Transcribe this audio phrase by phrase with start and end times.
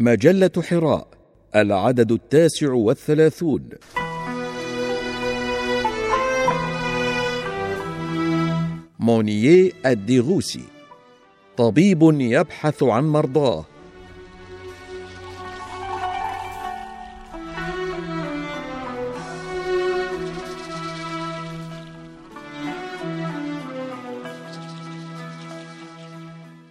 [0.00, 1.08] مجلة حراء
[1.56, 3.68] العدد التاسع والثلاثون.
[8.98, 10.64] مونييه الديغوسي
[11.56, 13.64] طبيب يبحث عن مرضاه.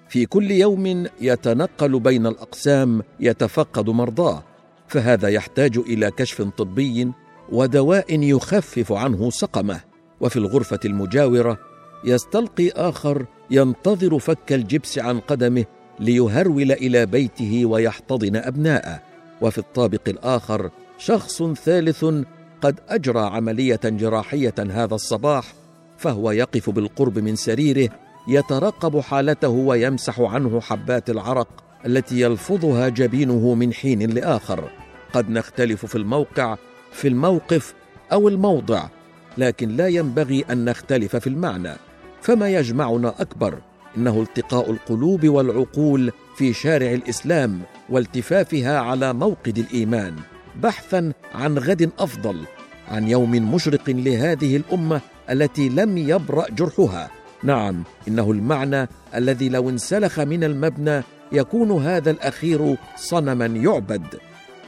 [0.10, 4.44] في كل يوم يتنقل بين الأقسام يتفقد مرضاه
[4.88, 7.12] فهذا يحتاج إلى كشف طبي
[7.52, 9.80] ودواء يخفف عنه سقمه.
[10.22, 11.58] وفي الغرفة المجاورة
[12.06, 15.66] يستلقي آخر ينتظر فك الجبس عن قدمه
[16.00, 19.00] ليهرول إلى بيته ويحتضن أبناءه.
[19.42, 22.06] وفي الطابق الآخر شخص ثالث
[22.62, 25.54] قد أجرى عملية جراحية هذا الصباح
[25.98, 27.90] فهو يقف بالقرب من سريره
[28.28, 31.48] يترقب حالته ويمسح عنه حبات العرق
[31.86, 34.70] التي يلفظها جبينه من حين لآخر.
[35.14, 36.58] قد نختلف في الموقع
[36.92, 37.74] في الموقف
[38.12, 38.88] أو الموضع
[39.38, 41.74] لكن لا ينبغي أن نختلف في المعنى.
[42.22, 43.58] فما يجمعنا أكبر؟
[43.98, 50.16] إنه التقاء القلوب والعقول في شارع الإسلام والتفافها على موقد الإيمان
[50.62, 52.46] بحثا عن غد أفضل
[52.88, 57.10] عن يوم مشرق لهذه الأمة التي لم يبرأ جرحها.
[57.48, 64.20] نعم إنه المعنى الذي لو انسلخ من المبنى يكون هذا الأخير صنما يعبد.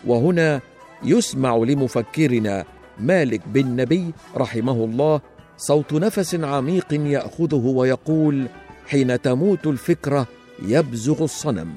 [0.07, 0.61] وهنا
[1.03, 2.65] يسمع لمفكرنا
[2.99, 5.21] مالك بن نبي رحمه الله
[5.57, 8.47] صوت نفس عميق يأخذه ويقول
[8.87, 10.27] حين تموت الفكرة
[10.65, 11.69] يبزغ الصنم.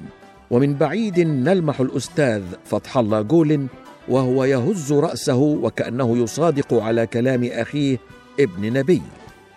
[0.51, 3.67] ومن بعيد نلمح الأستاذ فتح الله جول
[4.09, 7.99] وهو يهز رأسه وكأنه يصادق على كلام أخيه
[8.41, 9.03] ابن نبي.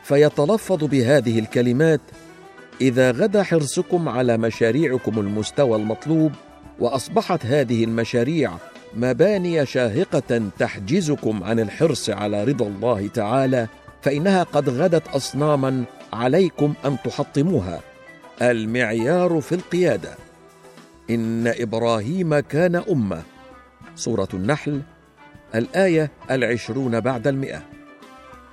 [0.05, 2.01] فيتلفظ بهذه الكلمات
[2.81, 6.31] إذا غدا حرصكم على مشاريعكم المستوى المطلوب
[6.79, 8.51] وأصبحت هذه المشاريع
[8.95, 13.67] مباني شاهقة تحجزكم عن الحرص على رضا الله تعالى
[14.01, 15.83] فإنها قد غدت أصناما
[16.13, 17.79] عليكم أن تحطموها.
[18.41, 20.15] المعيار في القيادة
[21.09, 23.21] إن إبراهيم كان أمة.
[23.95, 24.81] سورة النحل
[25.55, 27.74] الآية العشرون بعد المئة.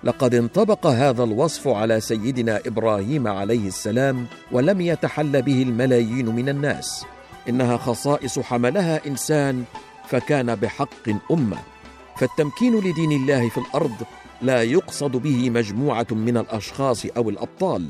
[0.05, 7.05] لقد انطبق هذا الوصف على سيدنا إبراهيم عليه السلام ولم يتحل به الملايين من الناس.
[7.49, 9.65] إنها خصائص حملها إنسان
[10.09, 11.59] فكان بحق أمة.
[12.17, 13.95] فالتمكين لدين الله في الأرض
[14.43, 17.89] لا يقصد به مجموعة من الأشخاص أو الأبطال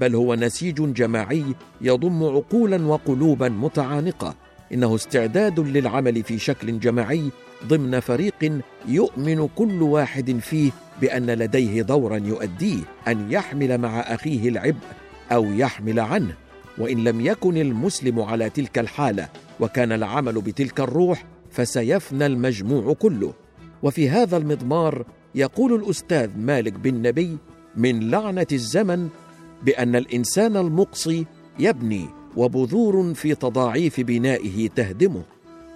[0.00, 1.44] بل هو نسيج جماعي
[1.80, 4.34] يضم عقولا وقلوبا متعانقة.
[4.72, 7.30] إنه استعداد للعمل في شكل جماعي
[7.66, 12.78] ضمن فريق يؤمن كل واحد فيه بأن لديه دورا يؤديه
[13.08, 14.86] أن يحمل مع أخيه العبء
[15.32, 16.34] أو يحمل عنه.
[16.78, 19.28] وإن لم يكن المسلم على تلك الحالة
[19.60, 23.32] وكان العمل بتلك الروح فسيفنى المجموع كله.
[23.82, 25.04] وفي هذا المضمار
[25.34, 27.38] يقول الأستاذ مالك بن نبي
[27.76, 29.08] من لعنة الزمن
[29.62, 31.26] بأن الإنسان المقصي
[31.58, 32.06] يبني
[32.36, 35.22] وبذور في تضاعيف بنائه تهدمه.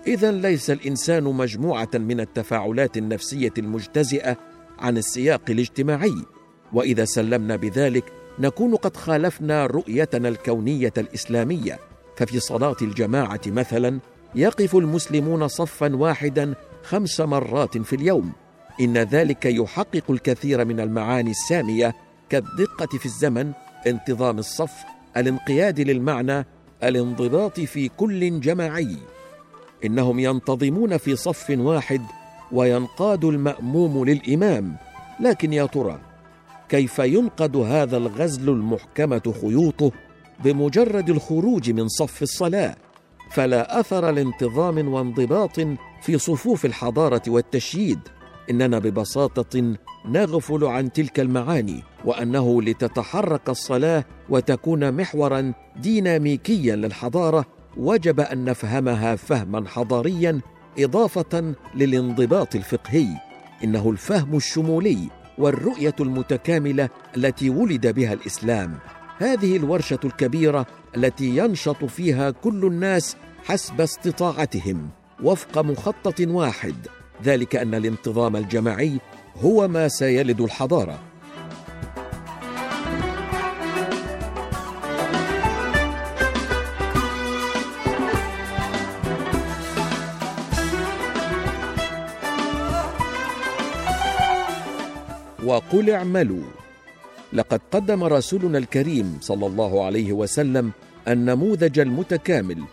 [0.07, 4.37] إذا ليس الإنسان مجموعة من التفاعلات النفسية المجتزئة
[4.79, 6.15] عن السياق الاجتماعي
[6.73, 11.79] وإذا سلمنا بذلك نكون قد خالفنا رؤيتنا الكونية الإسلامية.
[12.17, 13.99] ففي صلاة الجماعة مثلا
[14.35, 18.33] يقف المسلمون صفا واحدا خمس مرات في اليوم.
[18.81, 21.95] إن ذلك يحقق الكثير من المعاني السامية
[22.29, 23.53] كالدقة في الزمن
[23.87, 24.73] انتظام الصف
[25.17, 26.47] الانقياد للمعنى
[26.83, 28.97] الانضباط في كل جماعي.
[29.85, 32.03] إنهم ينتظمون في صف واحد
[32.53, 34.77] وينقاد المأموم للإمام
[35.21, 35.99] لكن يا ترى
[36.69, 39.93] كيف ينقد هذا الغزل المحكمة خيوطه
[40.45, 42.77] بمجرد الخروج من صف الصلاة؟
[43.31, 45.61] فلا أثر لانتظام وانضباط
[46.03, 47.99] في صفوف الحضارة والتشييد.
[48.51, 49.75] إننا ببساطة
[50.09, 57.47] نغفل عن تلك المعاني وأنه لتتحرك الصلاة وتكون محورا ديناميكيا للحضارة
[57.77, 60.41] وجب أن نفهمها فهما حضاريا
[60.79, 63.09] إضافة للانضباط الفقهي.
[63.65, 64.99] إنه الفهم الشمولي
[65.39, 68.79] والرؤية المتكاملة التي ولد بها الإسلام.
[69.19, 70.67] هذه الورشة الكبيرة
[70.97, 74.89] التي ينشط فيها كل الناس حسب استطاعتهم
[75.23, 76.75] وفق مخطط واحد.
[77.25, 78.99] ذلك أن الانتظام الجماعي
[79.43, 80.99] هو ما سيلد الحضارة.
[95.45, 96.45] وقل اعملوا.
[97.33, 100.73] لقد قدم رسولنا الكريم صلى الله عليه وسلم
[101.09, 102.65] النموذج المتكامل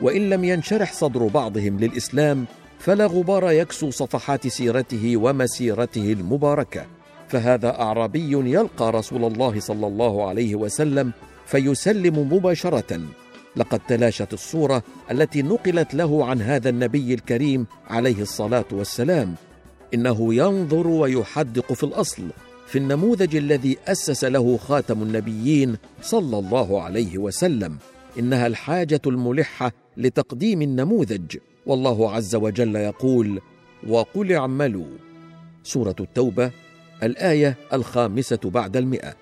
[0.00, 2.44] وإن لم ينشرح صدر بعضهم للإسلام
[2.78, 6.86] فلا غبار يكسو صفحات سيرته ومسيرته المباركة.
[7.28, 11.12] فهذا أعرابي يلقى رسول الله صلى الله عليه وسلم
[11.46, 13.00] فيسلم مباشرة.
[13.56, 19.34] لقد تلاشت الصورة التي نقلت له عن هذا النبي الكريم عليه الصلاة والسلام
[19.94, 22.22] إنه ينظر ويحدق في الأصل
[22.66, 27.76] في النموذج الذي أسس له خاتم النبيين صلى الله عليه وسلم.
[28.18, 31.36] إنها الحاجة الملحة لتقديم النموذج.
[31.66, 33.40] والله عز وجل يقول
[33.88, 34.86] وقل اعملوا
[35.62, 36.50] سورة التوبة
[37.02, 39.14] الآية الخامسة بعد المئة.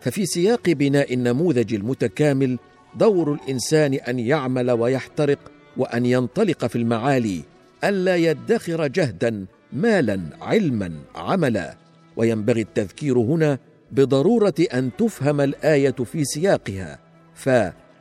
[0.00, 2.58] ففي سياق بناء النموذج المتكامل
[2.96, 5.38] دور الإنسان أن يعمل ويحترق
[5.76, 7.42] وأن ينطلق في المعالي
[7.84, 11.76] ألا يدخر جهدا مالا علما عملا.
[12.16, 13.58] وينبغي التذكير هنا
[13.92, 16.98] بضرورة أن تفهم الآية في سياقها.
[17.34, 17.50] ف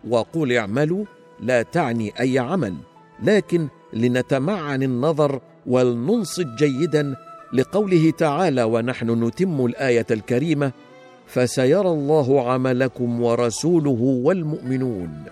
[0.10, 1.06] وقل اعملوا
[1.40, 2.76] لا تعني أي عمل.
[3.24, 7.16] لكن لنتمعن النظر ولننصت جيدا
[7.54, 10.72] لقوله تعالى ونحن نتم الآية الكريمة
[11.28, 15.24] فسيرى الله عملكم ورسوله والمؤمنون.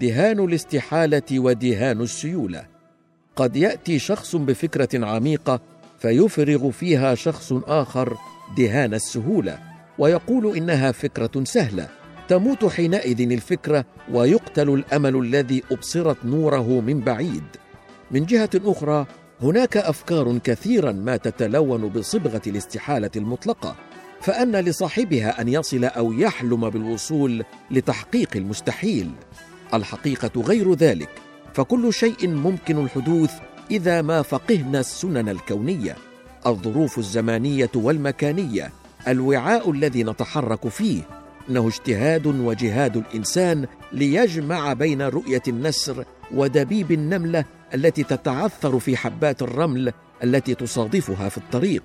[0.00, 2.73] دهان الاستحالة ودهان السيولة.
[3.36, 5.60] قد يأتي شخص بفكرة عميقة
[5.98, 8.16] فيفرغ فيها شخص آخر
[8.56, 9.58] دهان السهولة
[9.98, 11.88] ويقول إنها فكرة سهلة.
[12.28, 17.44] تموت حينئذ الفكرة ويقتل الأمل الذي أبصرت نوره من بعيد.
[18.10, 19.06] من جهة أخرى
[19.42, 23.76] هناك أفكار كثيرا ما تتلون بصبغة الاستحالة المطلقة
[24.20, 29.10] فأن لصاحبها أن يصل أو يحلم بالوصول لتحقيق المستحيل.
[29.74, 31.23] الحقيقة غير ذلك.
[31.54, 33.32] فكل شيء ممكن الحدوث
[33.70, 35.96] إذا ما فقهنا السنن الكونية.
[36.46, 38.70] الظروف الزمانية والمكانية
[39.08, 41.02] الوعاء الذي نتحرك فيه.
[41.48, 46.04] انه اجتهاد وجهاد الإنسان ليجمع بين رؤية النسر
[46.34, 49.92] ودبيب النملة التي تتعثر في حبات الرمل
[50.24, 51.82] التي تصادفها في الطريق.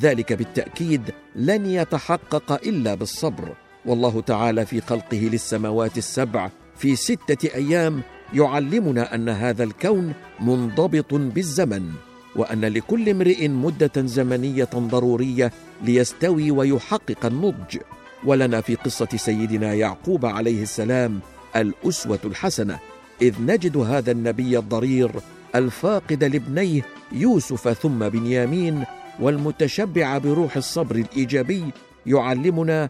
[0.00, 1.02] ذلك بالتأكيد
[1.36, 3.54] لن يتحقق إلا بالصبر.
[3.86, 8.02] والله تعالى في خلقه للسماوات السبع في ستة أيام
[8.34, 11.90] يعلمنا أن هذا الكون منضبط بالزمن
[12.36, 15.52] وأن لكل امرئ مدة زمنية ضرورية
[15.84, 17.78] ليستوي ويحقق النضج.
[18.24, 21.20] ولنا في قصة سيدنا يعقوب عليه السلام
[21.56, 22.78] الأسوة الحسنة
[23.22, 25.10] إذ نجد هذا النبي الضرير
[25.54, 26.82] الفاقد لابنيه
[27.12, 28.84] يوسف ثم بنيامين
[29.20, 31.64] والمتشبع بروح الصبر الإيجابي
[32.06, 32.88] يعلمنا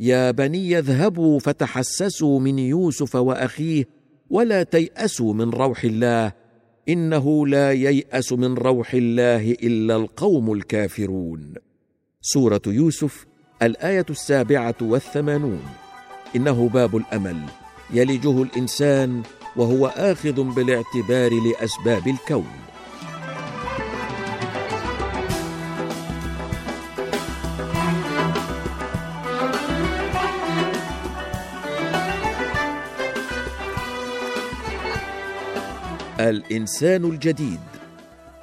[0.00, 3.84] يا بني اذهبوا فتحسسوا من يوسف وأخيه
[4.34, 6.32] ولا تيأسوا من روح الله
[6.88, 11.54] إنه لا ييأس من روح الله إلا القوم الكافرون.
[12.20, 13.26] سورة يوسف
[13.62, 15.62] الآية السابعة والثمانون.
[16.36, 17.36] إنه باب الأمل
[17.92, 19.22] يلجه الإنسان
[19.56, 22.63] وهو آخذ بالاعتبار لأسباب الكون.
[36.24, 37.60] الإنسان الجديد.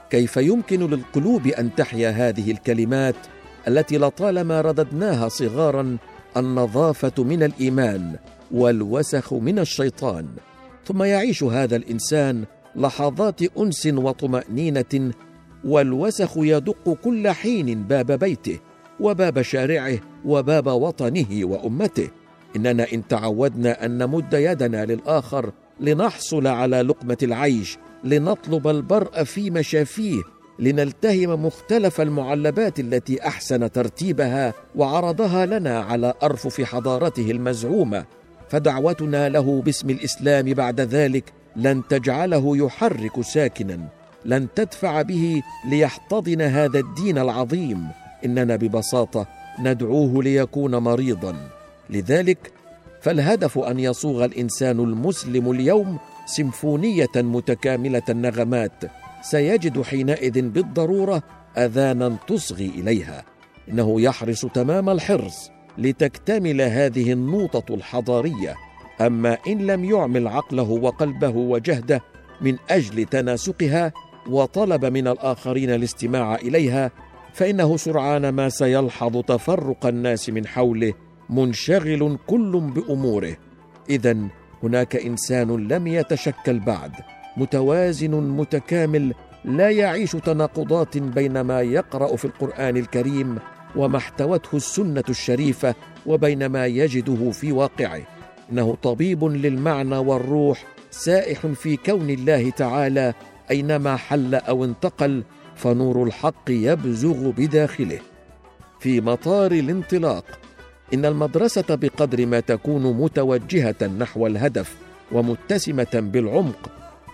[0.09, 3.15] كيف يمكن للقلوب أن تحيا هذه الكلمات
[3.67, 5.97] التي لطالما رددناها صغارا
[6.37, 8.15] النظافة من الإيمان
[8.51, 10.27] والوسخ من الشيطان؟
[10.85, 12.43] ثم يعيش هذا الإنسان
[12.75, 15.11] لحظات أنس وطمأنينة
[15.63, 18.59] والوسخ يدق كل حين باب بيته
[18.99, 22.09] وباب شارعه وباب وطنه وأمته.
[22.55, 30.21] إننا إن تعودنا أن نمد يدنا للآخر لنحصل على لقمة العيش لنطلب البرء في مشافيه
[30.59, 38.05] لنلتهم مختلف المعلبات التي أحسن ترتيبها وعرضها لنا على ارفف حضارته المزعومة.
[38.49, 41.23] فدعوتنا له باسم الإسلام بعد ذلك
[41.55, 43.79] لن تجعله يحرك ساكنا
[44.25, 47.87] لن تدفع به ليحتضن هذا الدين العظيم.
[48.25, 49.27] إننا ببساطة
[49.59, 51.35] ندعوه ليكون مريضا.
[51.89, 52.51] لذلك
[53.01, 58.83] فالهدف أن يصوغ الإنسان المسلم اليوم سيمفونية متكاملة النغمات.
[59.21, 61.23] سيجد حينئذ بالضرورة
[61.57, 63.23] أذانا تصغي إليها.
[63.69, 68.55] إنه يحرص تمام الحرص لتكتمل هذه النوطة الحضارية.
[69.01, 72.01] أما إن لم يعمل عقله وقلبه وجهده
[72.41, 73.91] من أجل تناسقها
[74.29, 76.91] وطلب من الآخرين الاستماع إليها
[77.33, 80.93] فإنه سرعان ما سيلحظ تفرق الناس من حوله
[81.31, 83.37] منشغل كل بأموره.
[83.89, 84.17] اذا
[84.63, 86.91] هناك إنسان لم يتشكل بعد
[87.37, 89.13] متوازن متكامل
[89.45, 93.37] لا يعيش تناقضات بين ما يقرأ في القرآن الكريم
[93.75, 98.01] وما احتوته السنة الشريفة وبين ما يجده في واقعه.
[98.51, 103.13] إنه طبيب للمعنى والروح سائح في كون الله تعالى
[103.51, 105.23] أينما حل أو انتقل
[105.55, 107.99] فنور الحق يبزغ بداخله.
[108.79, 110.25] في مطار الانطلاق
[110.93, 114.75] إن المدرسة بقدر ما تكون متوجهة نحو الهدف
[115.11, 116.69] ومتسمة بالعمق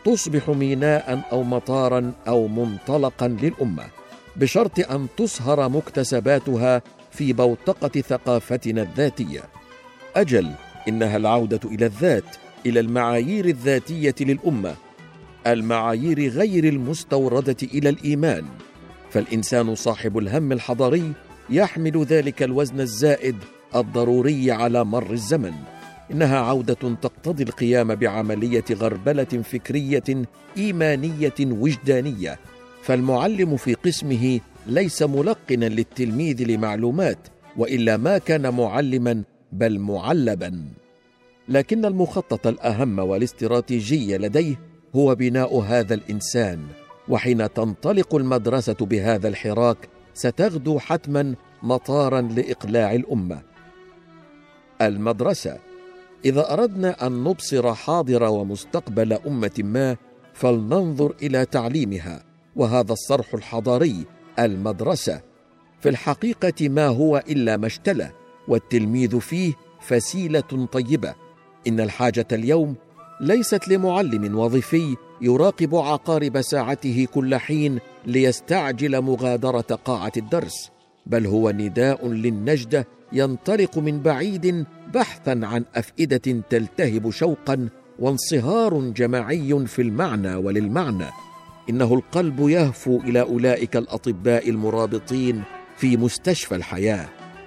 [0.05, 3.83] تصبح ميناء أو مطارا أو منطلقا للأمة
[4.35, 6.81] بشرط أن تصهر مكتسباتها
[7.11, 9.41] في بوتقة ثقافتنا الذاتية.
[10.15, 10.51] أجل
[10.87, 14.75] إنها العودة إلى الذات إلى المعايير الذاتية للأمة
[15.47, 18.45] المعايير غير المستوردة إلى الإيمان.
[19.09, 21.13] فالإنسان صاحب الهم الحضاري
[21.49, 23.35] يحمل ذلك الوزن الزائد
[23.75, 25.53] الضروري على مر الزمن.
[26.11, 30.03] إنها عودة تقتضي القيام بعملية غربلة فكرية
[30.57, 32.39] إيمانية وجدانية.
[32.81, 37.17] فالمعلم في قسمه ليس ملقنا للتلميذ لمعلومات
[37.57, 40.63] وإلا ما كان معلما بل معلبا.
[41.49, 44.59] لكن المخطط الأهم والاستراتيجي لديه
[44.95, 46.59] هو بناء هذا الإنسان.
[47.09, 49.77] وحين تنطلق المدرسة بهذا الحراك
[50.13, 53.41] ستغدو حتما مطارا لإقلاع الأمة.
[54.81, 55.57] المدرسة.
[56.25, 59.97] إذا أردنا أن نبصر حاضر ومستقبل أمة ما
[60.33, 62.23] فلننظر إلى تعليمها
[62.55, 64.05] وهذا الصرح الحضاري
[64.39, 65.21] المدرسة.
[65.81, 68.11] في الحقيقة ما هو إلا مشتله
[68.47, 71.15] والتلميذ فيه فسيلة طيبة.
[71.67, 72.75] إن الحاجة اليوم
[73.21, 80.71] ليست لمعلم وظيفي يراقب عقارب ساعته كل حين ليستعجل مغادرة قاعة الدرس
[81.05, 89.81] بل هو نداء للنجدة ينطلق من بعيد بحثا عن أفئدة تلتهب شوقا وانصهار جماعي في
[89.81, 91.07] المعنى وللمعنى.
[91.69, 95.43] إنه القلب يهفو إلى أولئك الأطباء المرابطين
[95.77, 97.05] في مستشفى الحياة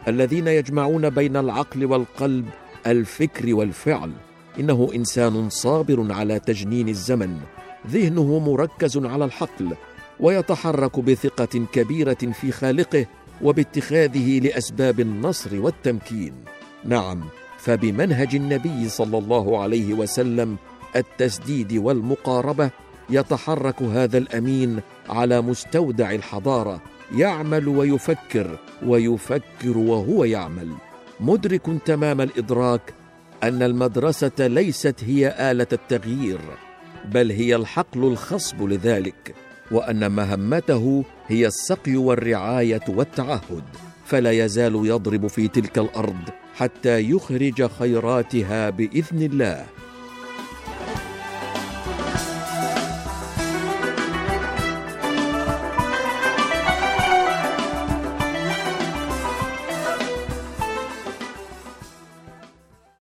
[0.08, 2.46] الذين يجمعون بين العقل والقلب
[2.86, 4.12] الفكر والفعل.
[4.60, 7.38] إنه إنسان صابر على تجنين الزمن
[7.86, 9.76] ذهنه مركز على الحقل
[10.20, 13.06] ويتحرك بثقة كبيرة في خالقه
[13.42, 16.32] وباتخاذه لأسباب النصر والتمكين.
[16.84, 17.24] نعم
[17.58, 20.56] فبمنهج النبي صلى الله عليه وسلم
[20.96, 22.70] التسديد والمقاربة
[23.10, 26.82] يتحرك هذا الأمين على مستودع الحضارة
[27.16, 30.72] يعمل ويفكر ويفكر وهو يعمل.
[31.20, 32.94] مدرك تمام الإدراك
[33.42, 36.40] أن المدرسة ليست هي آلة التغيير
[37.04, 39.34] بل هي الحقل الخصب لذلك.
[39.70, 43.64] وأن مهمته هي السقي والرعاية والتعهد
[44.04, 46.20] فلا يزال يضرب في تلك الأرض
[46.54, 49.66] حتى يخرج خيراتها بإذن الله.